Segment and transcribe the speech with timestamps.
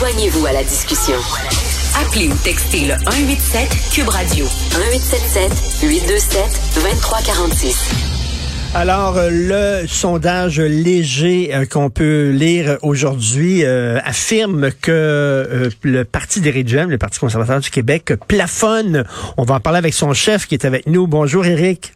[0.00, 1.16] Joignez-vous à la discussion.
[2.00, 6.40] Appelez ou textez le 187 Cube Radio 1877 827
[6.76, 7.90] 2346.
[8.72, 16.40] Alors, euh, le sondage léger euh, qu'on peut lire aujourd'hui euh, affirme que le Parti
[16.40, 19.04] des Jeunes, le Parti conservateur du Québec, plafonne.
[19.36, 21.08] On va en parler avec son chef qui est avec nous.
[21.08, 21.92] Bonjour, Éric.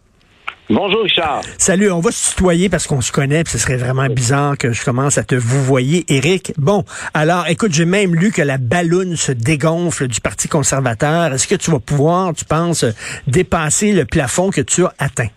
[0.70, 1.42] Bonjour Richard.
[1.58, 4.72] Salut, on va se tutoyer parce qu'on se connaît, puis ce serait vraiment bizarre que
[4.72, 6.52] je commence à te vous voyer, Éric.
[6.56, 11.34] Bon, alors écoute, j'ai même lu que la balloune se dégonfle du Parti conservateur.
[11.34, 12.86] Est-ce que tu vas pouvoir, tu penses,
[13.26, 15.28] dépasser le plafond que tu as atteint?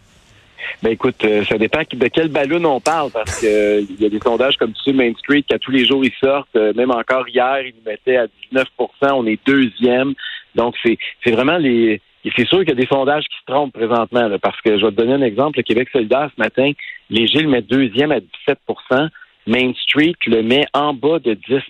[0.81, 4.05] Ben écoute, euh, ça dépend de quel ballon on parle, parce que euh, il y
[4.05, 6.55] a des sondages comme tu sais, Main Street, qu'à tous les jours ils sortent.
[6.55, 8.65] Euh, même encore hier, ils nous mettaient à 19%
[9.11, 10.13] On est deuxième.
[10.55, 12.01] Donc c'est c'est vraiment les.
[12.27, 14.85] Et c'est sûr qu'il y a des sondages qui se trompent présentement, parce que je
[14.85, 15.59] vais te donner un exemple.
[15.59, 16.71] Le Québec solidaire ce matin,
[17.09, 19.07] les Gilles met deuxième à 17%
[19.45, 21.61] Main Street le met en bas de 10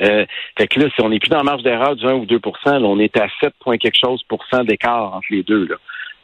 [0.00, 0.24] euh,
[0.56, 2.82] fait que là, si on n'est plus dans la marge d'erreur du 1 ou 2%
[2.84, 5.66] on est à 7 points quelque chose pour cent d'écart entre les deux.
[5.66, 5.76] Là.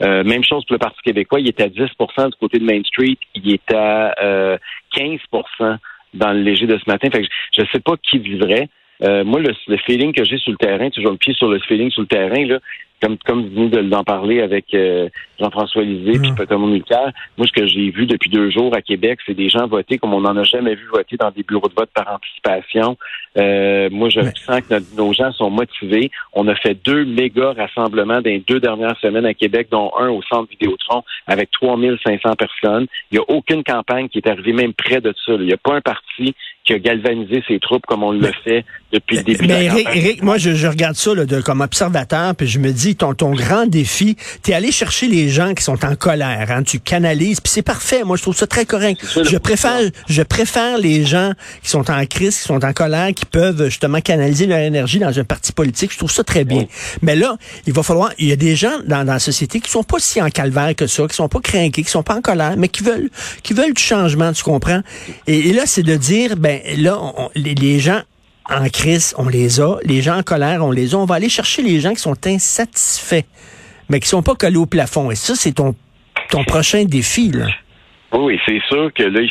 [0.03, 2.83] Euh, même chose pour le Parti québécois, il est à 10% du côté de Main
[2.85, 4.57] Street, il est à euh,
[4.97, 5.77] 15%
[6.15, 7.11] dans le léger de ce matin.
[7.11, 8.69] Fait que je ne sais pas qui vivrait.
[9.03, 11.59] Euh, moi, le, le, feeling que j'ai sur le terrain, toujours le pied sur le
[11.61, 12.61] feeling sur le terrain, là,
[13.01, 15.09] comme, comme vous venez d'en parler avec euh,
[15.39, 16.47] Jean-François Lisée puis mmh.
[16.47, 19.67] Thomas Mulcair, moi, ce que j'ai vu depuis deux jours à Québec, c'est des gens
[19.67, 22.97] voter comme on n'en a jamais vu voter dans des bureaux de vote par anticipation.
[23.37, 26.11] Euh, moi, je sens que nos gens sont motivés.
[26.33, 30.09] On a fait deux méga rassemblements dans les deux dernières semaines à Québec, dont un
[30.09, 32.87] au centre Vidéotron avec 3500 personnes.
[33.11, 35.33] Il n'y a aucune campagne qui est arrivée même près de ça.
[35.35, 36.35] Il n'y a pas un parti
[36.67, 40.39] qui a galvanisé ses troupes comme on le fait depuis le début mais Eric, moi,
[40.39, 43.67] je, je, regarde ça là, de, comme observateur, puis je me dis, ton, ton grand
[43.67, 47.51] défi, tu es allé chercher les gens qui sont en colère, hein, tu canalises, puis
[47.51, 48.05] c'est parfait.
[48.05, 49.05] Moi, je trouve ça très correct.
[49.05, 53.27] je préfère, je préfère les gens qui sont en crise, qui sont en colère, qui
[53.27, 55.93] peuvent justement canaliser leur énergie dans un parti politique.
[55.93, 56.65] Je trouve ça très bien.
[57.03, 57.37] Mais là,
[57.67, 59.99] il va falloir, il y a des gens dans, dans la société qui sont pas
[59.99, 62.69] si en calvaire que ça, qui sont pas craqués, qui sont pas en colère, mais
[62.69, 63.11] qui veulent,
[63.43, 64.81] qui veulent du changement, tu comprends?
[65.27, 66.99] Et, là, c'est de dire, ben là,
[67.35, 68.01] les, gens
[68.49, 69.77] en crise, on les a.
[69.85, 70.99] Les gens en colère, on les a.
[70.99, 73.27] On va aller chercher les gens qui sont insatisfaits,
[73.89, 75.11] mais qui sont pas collés au plafond.
[75.11, 75.75] Et ça, c'est ton,
[76.47, 77.33] prochain défi.
[78.13, 79.31] Oui, c'est sûr que là, il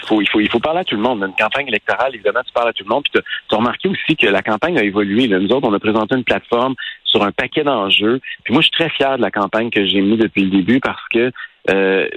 [0.49, 1.23] faut, parler à tout le monde.
[1.23, 3.03] Une campagne électorale, évidemment, tu parles à tout le monde.
[3.03, 5.27] Puis tu as remarqué aussi que la campagne a évolué.
[5.27, 6.75] Nous autres, on a présenté une plateforme
[7.05, 8.19] sur un paquet d'enjeux.
[8.43, 10.79] Puis moi, je suis très fier de la campagne que j'ai mise depuis le début
[10.79, 11.31] parce que
[11.69, 12.07] euh,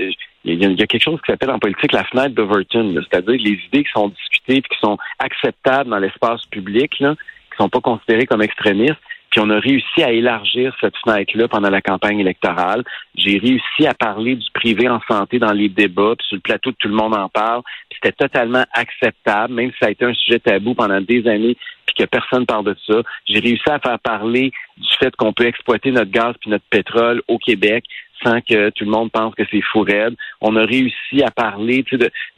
[0.45, 3.85] il y, a, quelque chose qui s'appelle en politique la fenêtre d'Overton, c'est-à-dire les idées
[3.85, 7.15] qui sont discutées et qui sont acceptables dans l'espace public, là,
[7.51, 9.01] qui sont pas considérées comme extrémistes.
[9.31, 12.83] Puis on a réussi à élargir cette fenêtre-là pendant la campagne électorale.
[13.15, 16.73] J'ai réussi à parler du privé en santé dans les débats, puis sur le plateau
[16.73, 17.63] tout le monde en parle.
[17.91, 21.57] Puis c'était totalement acceptable, même si ça a été un sujet tabou pendant des années,
[21.87, 23.03] puis que personne parle de ça.
[23.27, 27.23] J'ai réussi à faire parler du fait qu'on peut exploiter notre gaz puis notre pétrole
[27.29, 27.85] au Québec
[28.23, 30.15] sans que tout le monde pense que c'est fou raide.
[30.41, 31.85] On a réussi à parler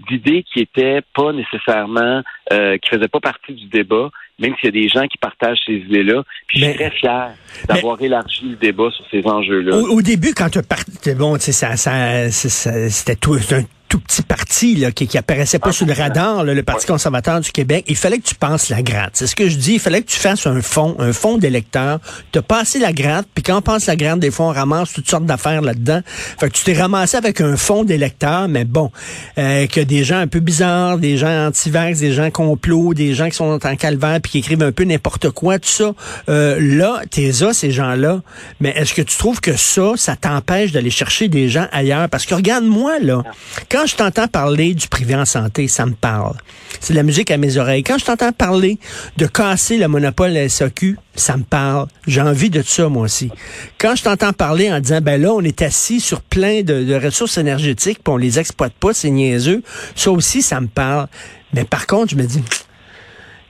[0.09, 4.79] d'idées qui étaient pas nécessairement, euh, qui faisaient pas partie du débat, même s'il y
[4.79, 6.23] a des gens qui partagent ces idées-là.
[6.47, 7.31] Puis je suis très fier
[7.69, 9.77] d'avoir élargi le débat sur ces enjeux-là.
[9.77, 14.93] Au, début, quand tu partais, bon, ça, ça, c'était tout un tout petit parti là,
[14.93, 18.29] qui, qui apparaissait pas sur le radar, le Parti conservateur du Québec, il fallait que
[18.29, 19.11] tu passes la gratte.
[19.15, 21.99] C'est ce que je dis, il fallait que tu fasses un fond, un fond d'électeurs,
[22.31, 25.11] te passer la gratte, puis quand on passe la gratte, des fois, on ramasse toutes
[25.11, 26.01] sortes d'affaires là-dedans.
[26.39, 28.93] Fait que tu t'es ramassé avec un fond d'électeurs, mais bon,
[29.39, 33.29] euh, que des gens un peu bizarres, des gens anti-vax, des gens complots, des gens
[33.29, 35.95] qui sont en calvaire, puis qui écrivent un peu n'importe quoi, tout ça.
[36.29, 38.23] Euh, là, t'es là, ces gens-là.
[38.61, 42.09] Mais est-ce que tu trouves que ça, ça t'empêche d'aller chercher des gens ailleurs?
[42.09, 43.25] Parce que regarde-moi, là,
[43.69, 46.37] quand quand je t'entends parler du privé en santé, ça me parle.
[46.81, 47.83] C'est la musique à mes oreilles.
[47.83, 48.79] Quand je t'entends parler
[49.17, 51.87] de casser le monopole SAQ, ça me parle.
[52.07, 53.31] J'ai envie de ça, moi aussi.
[53.79, 57.39] Quand je t'entends parler en disant, ben là, on est assis sur plein de, ressources
[57.39, 59.63] énergétiques, puis on les exploite pas, c'est niaiseux,
[59.97, 61.07] ça aussi, ça me parle.
[61.55, 62.43] Mais par contre, je me dis,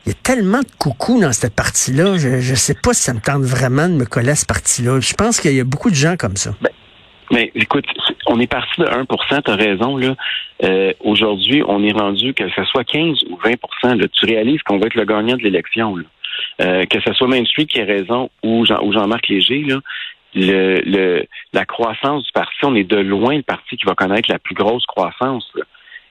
[0.06, 3.21] il y a tellement de coucou dans cette partie-là, je sais pas si ça me
[3.21, 5.00] tente vraiment de me coller à cette partie-là.
[5.00, 6.55] Je pense qu'il y a beaucoup de gens comme ça.
[6.62, 6.71] Ben,
[7.31, 7.87] mais écoute,
[8.27, 9.05] on est parti de 1
[9.43, 9.97] tu as raison.
[9.97, 10.15] là.
[10.65, 14.79] Euh, Aujourd'hui, on est rendu que ce soit 15 ou 20 là, Tu réalises qu'on
[14.79, 15.97] va être le gagnant de l'élection.
[16.61, 19.81] Euh, que ce soit Main Street qui a raison ou, Jean, ou Jean-Marc Léger, là,
[20.35, 24.31] le, le, la croissance du parti, on est de loin le parti qui va connaître
[24.31, 25.50] la plus grosse croissance.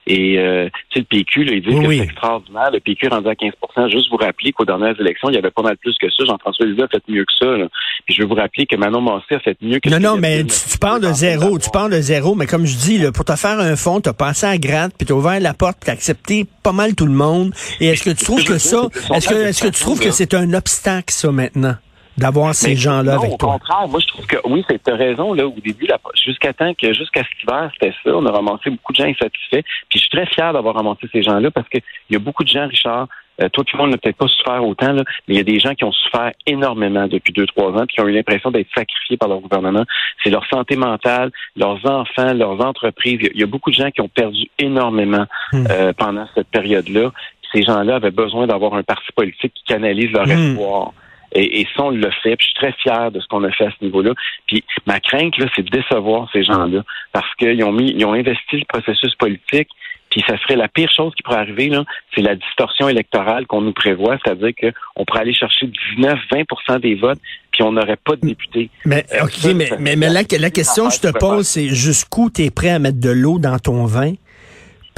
[0.06, 2.70] Et euh, tu sais, le PQ, là, ils disent que c'est extraordinaire.
[2.72, 3.52] Le PQ rendu à 15
[3.90, 6.24] Juste vous rappeler qu'aux dernières élections, il y avait pas mal plus que ça.
[6.24, 7.56] Jean-François Lisée a fait mieux que ça.
[7.56, 7.66] Là.
[8.06, 10.00] Puis je veux vous rappeler que Manon Massé a fait mieux que Non, ça.
[10.00, 11.58] non, mais tu, parles de zéro.
[11.58, 12.34] Tu parles de zéro.
[12.34, 14.92] Mais comme je dis, là, pour te faire un fond, tu as passé à gratte,
[14.96, 17.52] puis tu as ouvert la porte, tu as accepté pas mal tout le monde.
[17.80, 20.34] Et est-ce que tu trouves que ça, est-ce que, est-ce que tu trouves que c'est
[20.34, 21.76] un obstacle, ça, maintenant?
[22.20, 23.56] D'avoir ces gens-là avec toi.
[23.56, 25.88] Au contraire, moi je trouve que oui, c'est raison là au début,
[26.24, 28.10] jusqu'à temps que jusqu'à cet hiver, c'était ça.
[28.14, 29.62] On a ramassé beaucoup de gens insatisfaits.
[29.88, 32.48] Puis je suis très fier d'avoir ramassé ces gens-là parce qu'il y a beaucoup de
[32.48, 33.08] gens, Richard.
[33.42, 35.44] Euh, toi, tout le monde n'a peut-être pas souffert autant, là, mais il y a
[35.44, 38.50] des gens qui ont souffert énormément depuis deux, trois ans, puis qui ont eu l'impression
[38.50, 39.84] d'être sacrifiés par leur gouvernement.
[40.22, 43.20] C'est leur santé mentale, leurs enfants, leurs entreprises.
[43.32, 45.66] Il y a, beaucoup de gens qui ont perdu énormément hmm.
[45.70, 47.12] euh, pendant cette période-là.
[47.52, 50.30] Ces gens-là avaient besoin d'avoir un parti politique qui canalise leur hmm.
[50.30, 50.92] espoir.
[51.32, 52.36] Et, et ça, on le fait.
[52.36, 54.12] Puis je suis très fier de ce qu'on a fait à ce niveau-là.
[54.46, 56.82] Puis ma crainte, là, c'est de décevoir ces gens-là.
[57.12, 59.68] Parce qu'ils ont mis, ils ont investi le processus politique.
[60.10, 61.84] Puis ça serait la pire chose qui pourrait arriver, là,
[62.14, 67.20] c'est la distorsion électorale qu'on nous prévoit, c'est-à-dire qu'on pourrait aller chercher 19-20% des votes,
[67.52, 68.70] puis on n'aurait pas de députés.
[68.84, 72.28] Mais euh, ok, mais, mais, mais la, la question que je te pose, c'est jusqu'où
[72.28, 74.14] tu es prêt à mettre de l'eau dans ton vin?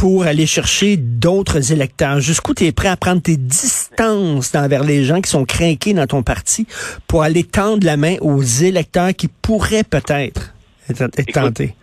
[0.03, 2.19] Pour aller chercher d'autres électeurs?
[2.19, 6.09] Jusqu'où tu es prêt à prendre tes distances envers les gens qui sont craqués dans
[6.09, 6.67] ton parti
[7.07, 10.55] pour aller tendre la main aux électeurs qui pourraient peut-être
[10.91, 11.77] être, tentés?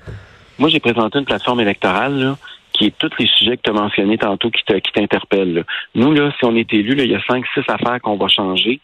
[0.58, 2.36] Moi, j'ai présenté une plateforme électorale
[2.74, 4.64] qui est tous les sujets que tu as mentionnés tantôt qui
[4.94, 5.64] t'interpellent.
[5.96, 8.82] Nous, là, si on est élu, il y a cinq, six affaires qu'on va changer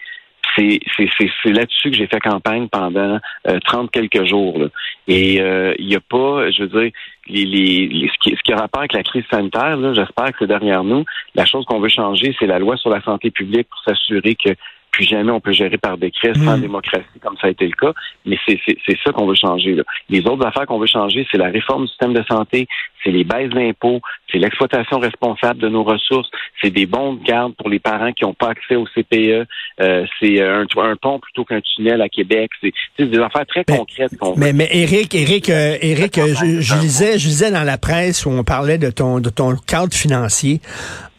[0.56, 4.58] c'est là-dessus que j'ai fait campagne pendant euh, 30 quelques jours.
[5.08, 6.92] Et euh, il n'y a pas, je veux dire,
[7.28, 10.48] les, les, ce, qui, ce qui a rapport avec la crise sanitaire, j'espère que c'est
[10.48, 11.06] derrière nous.
[11.34, 14.52] La chose qu'on veut changer, c'est la loi sur la santé publique pour s'assurer que
[14.96, 16.62] puis jamais on peut gérer par décret sans hmm.
[16.62, 17.92] démocratie comme ça a été le cas.
[18.26, 18.58] Mais c'est
[19.04, 19.76] ça qu'on veut changer.
[19.76, 19.84] Là.
[20.10, 22.68] Les autres affaires qu'on veut changer, c'est la réforme du système de santé,
[23.04, 24.00] c'est les baisses d'impôts,
[24.32, 26.30] c'est l'exploitation responsable de nos ressources,
[26.62, 29.46] c'est des bons de garde pour les parents qui n'ont pas accès au CPE,
[29.82, 32.52] euh, c'est un, un, pont plutôt qu'un tunnel à Québec.
[32.62, 37.20] C'est des affaires très concrètes mais, mais Eric, Eric, euh, Eric, euh, je, je, lisais,
[37.20, 40.62] je lisais dans la presse où on parlait de ton de ton cadre financier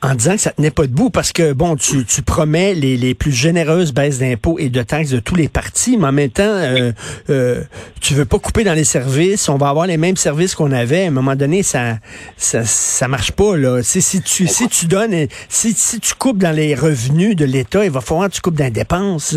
[0.03, 3.15] en disant que ça tenait pas debout parce que bon, tu, tu promets les, les
[3.15, 6.43] plus généreuses baisses d'impôts et de taxes de tous les partis, mais en même temps,
[6.45, 6.93] euh,
[7.31, 7.63] euh,
[8.01, 9.49] tu veux pas couper dans les services.
[9.49, 11.05] On va avoir les mêmes services qu'on avait.
[11.05, 11.99] À un moment donné, ça
[12.37, 13.83] ça, ça marche pas là.
[13.83, 17.85] Si, si tu si tu donnes si, si tu coupes dans les revenus de l'État,
[17.85, 19.37] il va falloir que tu coupes dans les dépenses.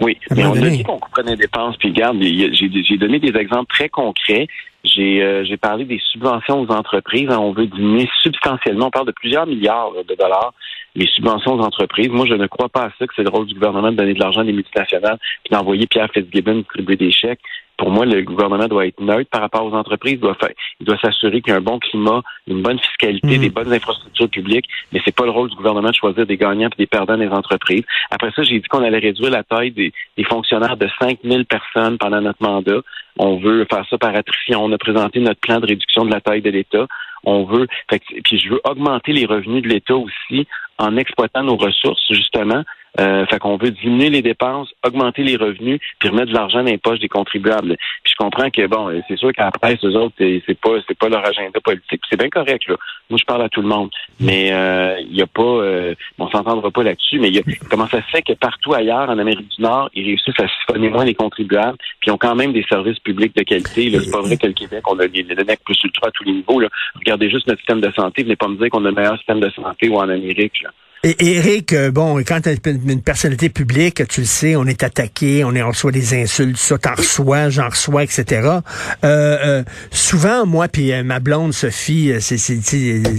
[0.00, 1.76] Oui, mais on a dit qu'on couperait des dépenses.
[1.76, 4.48] Puis regarde, j'ai donné des exemples très concrets.
[4.82, 7.28] J'ai euh, j'ai parlé des subventions aux entreprises.
[7.30, 8.88] On veut diminuer substantiellement.
[8.88, 10.52] On parle de plusieurs milliards de dollars
[10.94, 12.08] les subventions aux entreprises.
[12.08, 14.14] Moi, je ne crois pas à ça que c'est le rôle du gouvernement de donner
[14.14, 17.40] de l'argent à des multinationales puis d'envoyer Pierre Fitzgibbon distribuer des chèques.
[17.76, 20.14] Pour moi, le gouvernement doit être neutre par rapport aux entreprises.
[20.14, 20.50] Il doit, faire,
[20.80, 23.40] il doit s'assurer qu'il y a un bon climat, une bonne fiscalité, hmm.
[23.40, 24.66] des bonnes infrastructures publiques.
[24.92, 27.28] Mais c'est pas le rôle du gouvernement de choisir des gagnants et des perdants des
[27.28, 27.84] entreprises.
[28.10, 31.98] Après ça, j'ai dit qu'on allait réduire la taille des, des fonctionnaires de 5000 personnes
[31.98, 32.80] pendant notre mandat.
[33.18, 34.64] On veut faire ça par attrition.
[34.64, 36.86] On a présenté notre plan de réduction de la taille de l'État.
[37.24, 40.46] On veut, fait, puis je veux augmenter les revenus de l'État aussi
[40.78, 42.62] en exploitant nos ressources, justement.
[43.00, 46.70] Euh, fait qu'on veut diminuer les dépenses, augmenter les revenus, puis remettre de l'argent dans
[46.70, 47.76] les poches des contribuables.
[48.02, 51.26] Puis je comprends que bon, c'est sûr qu'après eux autres, c'est pas c'est pas leur
[51.26, 52.02] agenda politique.
[52.08, 52.76] C'est bien correct là.
[53.10, 55.94] Moi, je parle à tout le monde, mais euh, il euh, y a pas, euh,
[56.18, 57.18] on s'entendra pas là-dessus.
[57.18, 60.06] Mais y a, comment ça se fait que partout ailleurs en Amérique du Nord, ils
[60.06, 63.42] réussissent à siphonner moins les contribuables, puis ils ont quand même des services publics de
[63.42, 63.90] qualité.
[63.90, 66.32] C'est pas vrai que le Québec, on a les, les plus ultra à tous les
[66.32, 66.60] niveaux.
[66.60, 66.68] Là.
[66.94, 68.22] Regardez juste notre système de santé.
[68.22, 70.62] Venez pas me dire qu'on a le meilleur système de santé ou en Amérique.
[70.62, 70.70] Là.
[71.06, 74.82] Et Eric, euh, bon, quand tu es une personnalité publique, tu le sais, on est
[74.82, 78.24] attaqué, on, est, on reçoit des insultes, ça, t'en reçois, j'en reçois, etc.
[78.40, 78.62] Euh,
[79.04, 82.38] euh, souvent, moi, puis ma blonde Sophie, c'est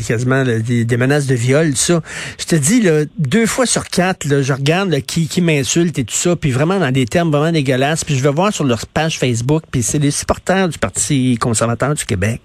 [0.07, 2.01] quasiment des, menaces de viol, ça.
[2.39, 6.05] Je te dis, là, deux fois sur quatre, là, je regarde qui, qui m'insulte et
[6.05, 8.87] tout ça, puis vraiment dans des termes vraiment dégueulasses, puis je vais voir sur leur
[8.87, 12.41] page Facebook, puis c'est les supporters du Parti conservateur du Québec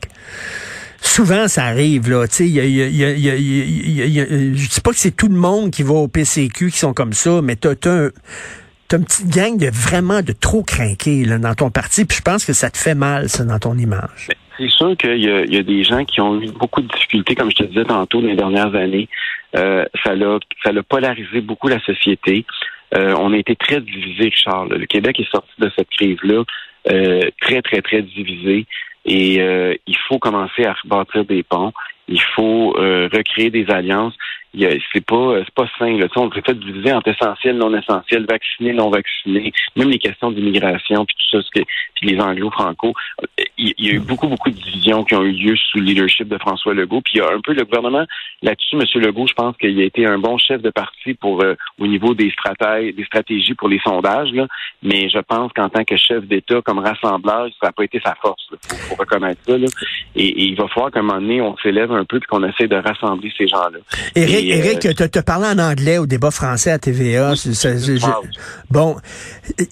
[1.00, 2.26] souvent ça arrive là.
[2.26, 6.78] Tu sais, je dis pas que c'est tout le monde qui va au PCQ qui
[6.78, 11.24] sont comme ça, mais t'as as, as, une petite gang de vraiment de trop craqués
[11.24, 14.28] dans ton parti, puis je pense que ça te fait mal ça dans ton image.
[14.58, 17.50] C'est sûr qu'il y, y, a des gens qui ont eu beaucoup de difficultés, comme
[17.50, 19.08] je te disais tantôt, dans les dernières années.
[19.56, 22.44] Euh, ça l'a ça l'a polarisé beaucoup la société.
[22.94, 24.66] Euh, on a été très divisé, Richard.
[24.66, 26.44] Le Québec est sorti de cette crise-là
[26.90, 28.66] euh, très, très, très divisé.
[29.04, 31.72] Et euh, il faut commencer à rebâtir des ponts.
[32.08, 34.14] Il faut euh, recréer des alliances.
[34.54, 35.96] C'est pas c'est pas sain.
[35.96, 36.06] Là.
[36.16, 41.04] On s'est fait diviser entre essentiel, non essentiel, vacciné, non vacciné, même les questions d'immigration,
[41.04, 41.64] puis tout ça, ce que,
[41.94, 42.94] puis les anglo-franco.
[43.58, 46.28] Il, y a eu beaucoup, beaucoup de divisions qui ont eu lieu sous le leadership
[46.28, 47.00] de François Legault.
[47.02, 48.04] Puis il y a un peu le gouvernement
[48.42, 48.84] là-dessus, M.
[49.02, 52.14] Legault, je pense qu'il a été un bon chef de parti pour euh, au niveau
[52.14, 54.32] des stratégies, des stratégies pour les sondages.
[54.32, 54.46] Là.
[54.82, 58.14] Mais je pense qu'en tant que chef d'État, comme rassembleur, ça n'a pas été sa
[58.16, 58.48] force.
[58.50, 59.56] Il faut, reconnaître ça.
[59.56, 59.66] Là.
[60.16, 62.66] Et, il va falloir qu'à un moment donné, on s'élève un peu et qu'on essaie
[62.66, 63.78] de rassembler ces gens-là.
[64.48, 67.34] Éric, euh, tu as parlé en anglais au débat français à TVA.
[68.70, 68.96] bon,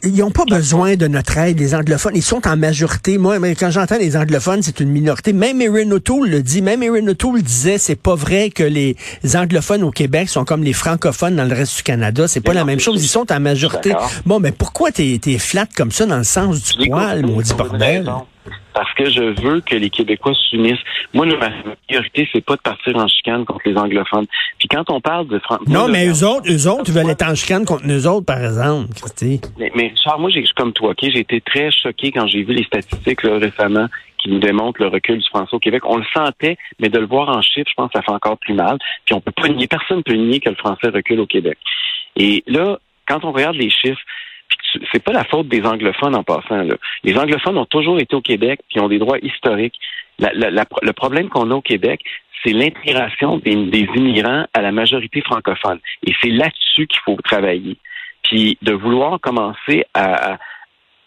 [0.03, 2.15] ils n'ont pas besoin de notre aide, les anglophones.
[2.15, 3.19] Ils sont en majorité.
[3.19, 5.33] Moi, quand j'entends les anglophones, c'est une minorité.
[5.33, 6.63] Même Erin O'Toole le dit.
[6.63, 8.97] Même Erin O'Toole disait, c'est pas vrai que les
[9.35, 12.29] anglophones au Québec sont comme les francophones dans le reste du Canada.
[12.29, 13.03] C'est pas la même chose.
[13.03, 13.93] Ils sont en majorité.
[14.27, 18.11] Bon, mais pourquoi t'es es flat comme ça dans le sens du poil, maudit bordel?
[18.79, 20.79] Parce que je veux que les Québécois s'unissent.
[21.13, 21.51] Moi, ma
[21.89, 24.27] priorité, c'est pas de partir en chicane contre les anglophones.
[24.61, 27.65] Puis quand on parle de Non, mais eux autres, eux autres veulent être en chicane
[27.65, 29.41] contre nous autres, par exemple, Christy.
[29.59, 30.99] Mais, mais Charles, moi, j'ai comme toi, OK?
[31.03, 35.19] J'ai été très choqué quand j'ai vu les statistiques récemment qui nous démontrent le recul
[35.19, 35.83] du français au Québec.
[35.85, 38.39] On le sentait, mais de le voir en chiffres, je pense que ça fait encore
[38.39, 38.79] plus mal.
[39.07, 41.59] Puis on peut pas nier, personne ne peut nier que le français recule au Québec.
[42.15, 43.99] Et là, quand on regarde les chiffres,
[44.93, 46.63] c'est pas la faute des anglophones en passant.
[46.63, 46.75] Là.
[47.05, 49.79] Les anglophones ont toujours été au Québec puis ont des droits historiques.
[50.19, 52.01] le problème qu'on a au Québec,
[52.45, 53.53] c'est l'intégration des,
[53.97, 55.79] immigrants à la majorité francophone.
[56.07, 57.77] Et c'est là-dessus qu'il faut travailler.
[58.23, 60.39] Puis de vouloir commencer à,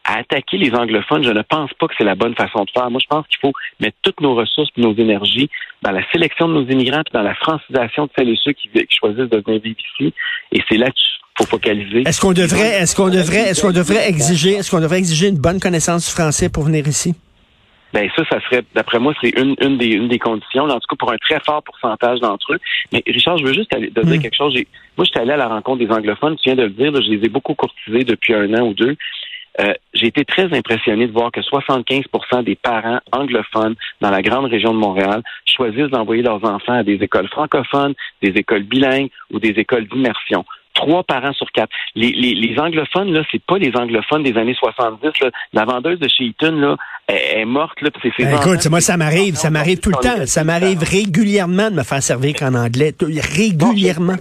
[0.03, 2.89] attaquer les anglophones, je ne pense pas que c'est la bonne façon de faire.
[2.89, 5.49] Moi, je pense qu'il faut mettre toutes nos ressources et nos énergies
[5.81, 8.69] dans la sélection de nos immigrants puis dans la francisation de celles et ceux qui,
[8.69, 10.13] qui choisissent de venir vivre ici.
[10.51, 11.11] Et c'est là-dessus
[11.45, 12.03] focaliser.
[12.07, 15.39] Est-ce qu'on devrait, est-ce qu'on devrait, est-ce qu'on devrait exiger, est-ce qu'on devrait exiger une
[15.39, 17.15] bonne connaissance du français pour venir ici?
[17.93, 20.87] Ben ça, ça serait, d'après moi, c'est une, une, des, une des conditions, en tout
[20.89, 22.59] cas pour un très fort pourcentage d'entre eux.
[22.93, 24.21] Mais Richard, je veux juste aller, te dire hmm.
[24.21, 24.55] quelque chose.
[24.97, 27.25] Moi, j'étais allé à la rencontre des anglophones, tu viens de le dire, je les
[27.25, 28.95] ai beaucoup courtisés depuis un an ou deux.
[29.59, 34.45] Euh, j'ai été très impressionné de voir que 75% des parents anglophones dans la grande
[34.45, 39.39] région de Montréal choisissent d'envoyer leurs enfants à des écoles francophones, des écoles bilingues ou
[39.39, 41.71] des écoles d'immersion trois parents sur quatre.
[41.95, 45.03] Les, les, les anglophones, là, c'est pas les anglophones des années 70.
[45.21, 45.29] Là.
[45.53, 46.77] La vendeuse de chez Eaton, là,
[47.07, 47.81] est, morte.
[47.81, 50.25] Là, c'est ben, écoute, moi, ça m'arrive, ça m'arrive tout le temps.
[50.25, 52.93] Ça m'arrive régulièrement de me faire servir qu'en anglais.
[53.01, 54.15] Régulièrement.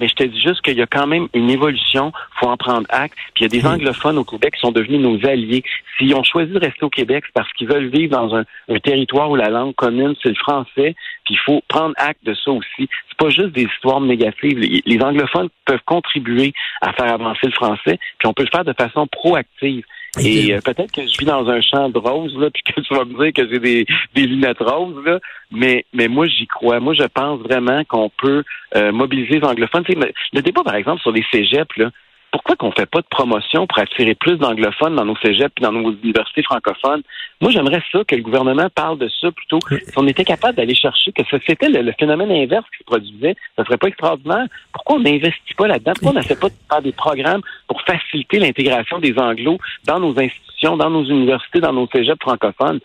[0.00, 2.86] Mais je te dis juste qu'il y a quand même une évolution, faut en prendre
[2.90, 3.14] acte.
[3.34, 5.62] Puis il y a des anglophones au Québec qui sont devenus nos alliés.
[5.96, 8.44] S'ils ont choisi de rester au Québec, c'est parce qu'ils veulent vivre dans un,
[8.82, 10.94] territoire où la langue commune, c'est le français.
[11.24, 12.88] Puis il faut prendre acte de ça aussi.
[13.08, 14.58] C'est pas juste des histoires négatives.
[14.58, 18.72] Les, anglophones peuvent contribuer à faire avancer le français, puis on peut le faire de
[18.72, 19.84] façon proactive.
[20.18, 22.94] Et euh, peut-être que je vis dans un champ de roses, là, puis que tu
[22.94, 25.18] vas me dire que j'ai des, des lunettes roses, là,
[25.50, 26.80] mais, mais moi, j'y crois.
[26.80, 28.42] Moi, je pense vraiment qu'on peut
[28.76, 29.84] euh, mobiliser les anglophones.
[30.32, 31.90] le débat, par exemple, sur les cégeps, là,
[32.36, 35.72] pourquoi qu'on fait pas de promotion pour attirer plus d'anglophones dans nos cégeps et dans
[35.72, 37.00] nos universités francophones?
[37.40, 39.58] Moi, j'aimerais ça que le gouvernement parle de ça plutôt.
[39.70, 43.64] Si on était capable d'aller chercher que c'était le, phénomène inverse qui se produisait, ça
[43.64, 44.44] serait pas extraordinaire.
[44.70, 45.92] Pourquoi on n'investit pas là-dedans?
[45.94, 50.20] Pourquoi on n'essaie pas de faire des programmes pour faciliter l'intégration des anglos dans nos
[50.20, 52.80] institutions, dans nos universités, dans nos cégeps francophones?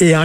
[0.00, 0.24] Et en,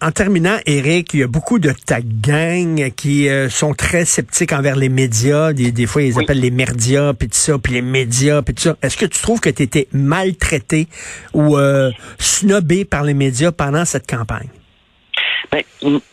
[0.00, 4.52] en, terminant, Eric, il y a beaucoup de ta gang qui euh, sont très sceptiques
[4.52, 5.52] envers les médias.
[5.52, 8.76] Des, fois, ils appellent les merdias, puis tout ça, puis les médias, puis tout ça.
[8.82, 10.88] Est-ce que tu trouves que tu étais maltraité
[11.32, 14.48] ou euh, snobé par les médias pendant cette campagne?
[15.52, 15.62] Ben,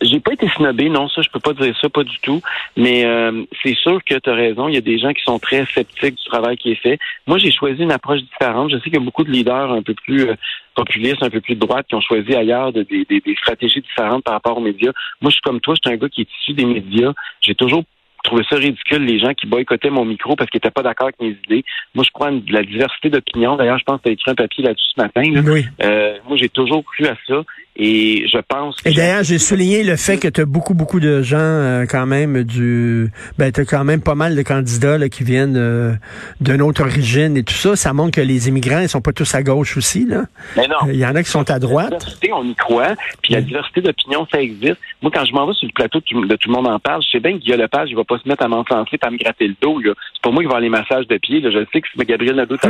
[0.01, 2.41] j'ai pas été snobé, non, ça, je peux pas dire ça, pas du tout.
[2.77, 4.67] Mais euh, c'est sûr que tu as raison.
[4.67, 6.99] Il y a des gens qui sont très sceptiques du travail qui est fait.
[7.27, 8.71] Moi, j'ai choisi une approche différente.
[8.71, 10.35] Je sais qu'il y a beaucoup de leaders un peu plus euh,
[10.75, 14.33] populistes, un peu plus de droite, qui ont choisi ailleurs des, des, stratégies différentes par
[14.33, 14.91] rapport aux médias.
[15.21, 17.13] Moi, je suis comme toi, je suis un gars qui est issu des médias.
[17.41, 17.83] J'ai toujours
[18.23, 21.19] trouvé ça ridicule, les gens qui boycottaient mon micro parce qu'ils n'étaient pas d'accord avec
[21.19, 21.65] mes idées.
[21.93, 23.57] Moi, je crois en la diversité d'opinions.
[23.57, 25.21] D'ailleurs, je pense que tu as écrit un papier là-dessus ce matin.
[25.51, 25.65] Oui.
[25.83, 27.43] Euh, moi, j'ai toujours cru à ça.
[27.75, 28.89] Et je pense que...
[28.89, 32.05] Et d'ailleurs, j'ai souligné le fait que tu as beaucoup, beaucoup de gens euh, quand
[32.05, 33.09] même du...
[33.37, 35.93] Ben, tu as quand même pas mal de candidats là, qui viennent euh,
[36.39, 37.75] d'une autre origine et tout ça.
[37.75, 40.05] Ça montre que les immigrants, ils sont pas tous à gauche aussi.
[40.05, 40.25] Là.
[40.55, 40.87] Mais non.
[40.87, 41.91] Il y en a qui sont à droite.
[41.91, 42.95] La diversité, on y croit.
[43.23, 44.77] Puis la diversité d'opinion, ça existe.
[45.01, 47.09] Moi, quand je m'en vais sur le plateau de Tout le monde en parle, je
[47.09, 49.47] sais bien que Guillaume Lepage, il va pas se mettre à m'encenser à me gratter
[49.47, 49.79] le dos.
[49.83, 51.41] C'est pas moi qui vais avoir les massages de pieds.
[51.41, 51.49] Là.
[51.51, 52.65] Je sais que si Gabriel Nadeau est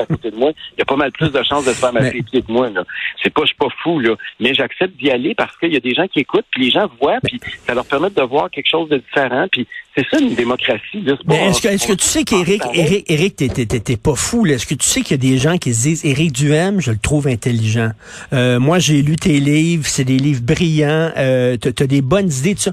[0.00, 1.92] à côté de moi, il y a pas mal plus de chances de se faire
[1.92, 2.68] masser les pieds que moi.
[3.22, 4.14] C'est pas, je suis pas fou, là.
[4.42, 6.90] Mais j'accepte d'y aller parce qu'il y a des gens qui écoutent, puis les gens
[7.00, 9.46] voient, puis ça leur permet de voir quelque chose de différent.
[9.52, 11.04] Puis c'est ça une démocratie.
[11.06, 14.44] est-ce que, est-ce que tu sais qu'Éric, Éric, Éric, t'es pas fou.
[14.46, 16.90] Est-ce que tu sais qu'il y a des gens qui se disent Éric Duhem, je
[16.90, 17.92] le trouve intelligent.
[18.32, 21.12] Euh, moi, j'ai lu tes livres, c'est des livres brillants.
[21.16, 22.72] Euh, t'as as des bonnes idées, tout ça.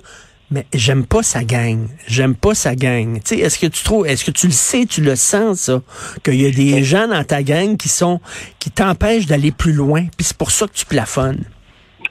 [0.51, 1.87] Mais j'aime pas sa gang.
[2.07, 3.21] J'aime pas sa gang.
[3.23, 5.81] Tu sais, est-ce que tu trouves, est-ce que tu le sais, tu le sens, ça,
[6.23, 8.19] qu'il y a des gens dans ta gang qui sont,
[8.57, 11.45] qui t'empêchent d'aller plus loin, puis c'est pour ça que tu plafonnes?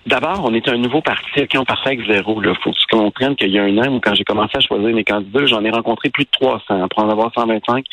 [0.06, 2.42] D'abord, on est un nouveau parti qui on partait avec zéro.
[2.42, 4.88] Il faut que tu comprennes qu'il y a un an quand j'ai commencé à choisir
[4.88, 6.88] mes candidats, j'en ai rencontré plus de 300.
[6.88, 7.84] Pour en avoir 125,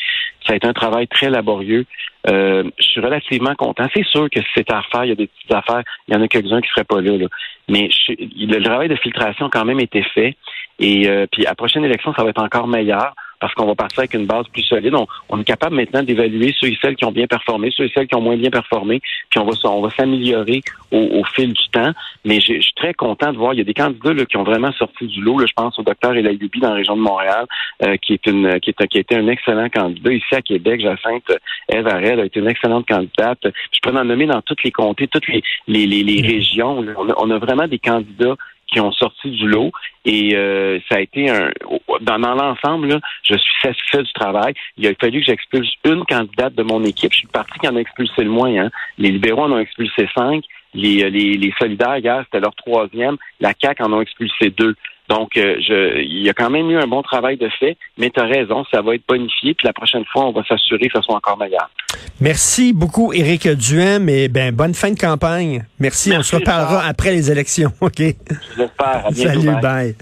[0.46, 1.84] ça a été un travail très laborieux.
[2.28, 3.86] Euh, je suis relativement content.
[3.94, 5.82] C'est sûr que si c'est à il y a des petites affaires.
[6.08, 7.26] Il y en a quelques-uns qui seraient pas là.
[7.68, 10.36] Mais le travail de filtration a quand même été fait.
[10.78, 13.74] Et euh, puis à la prochaine élection, ça va être encore meilleur parce qu'on va
[13.74, 14.94] partir avec une base plus solide.
[15.28, 18.06] On, est capable maintenant d'évaluer ceux et celles qui ont bien performé, ceux et celles
[18.06, 19.00] qui ont moins bien performé,
[19.30, 21.92] puis on va, on s'améliorer au, fil du temps.
[22.24, 24.44] Mais je suis très content de voir, il y a des candidats là, qui ont
[24.44, 25.38] vraiment sorti du lot.
[25.38, 27.46] Là, je pense au docteur Elayubi dans la région de Montréal,
[27.82, 30.12] euh, qui est une qui, est, qui a été un excellent candidat.
[30.12, 31.32] Ici à Québec, Jacinthe
[31.68, 33.40] Eve Arel a été une excellente candidate.
[33.44, 36.84] Je peux en nommer dans tous les comtés, toutes les, les, les, régions.
[36.96, 39.72] on a vraiment des candidats qui ont sorti du lot.
[40.04, 41.50] Et euh, ça a été un
[42.00, 44.54] dans, l'ensemble, je suis satisfait du travail.
[44.76, 47.12] Il a fallu que j'expulse une candidate de mon équipe.
[47.12, 48.56] Je suis le parti qui en a expulsé le moins.
[48.56, 48.70] Hein.
[48.98, 50.44] Les libéraux en ont expulsé cinq.
[50.74, 53.16] Les, euh, les, les solidaires, hier, c'était leur troisième.
[53.40, 54.74] La CAQ en ont expulsé deux.
[55.08, 58.10] Donc, euh, je, il y a quand même eu un bon travail de fait, mais
[58.10, 60.98] tu as raison, ça va être bonifié, puis la prochaine fois, on va s'assurer que
[60.98, 61.70] ce soit encore meilleur.
[62.20, 65.64] Merci beaucoup, Éric Duhem, et ben, bonne fin de campagne.
[65.78, 67.98] Merci, on se reparlera après les élections, OK?
[67.98, 69.04] Je l'espère.
[69.12, 69.94] Salut, bye.